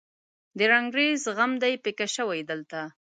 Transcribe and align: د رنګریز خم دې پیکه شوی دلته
د 0.57 0.59
رنګریز 0.71 1.23
خم 1.37 1.51
دې 1.61 1.73
پیکه 1.83 2.07
شوی 2.15 2.41
دلته 2.49 2.81